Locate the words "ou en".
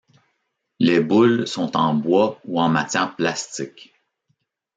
2.45-2.69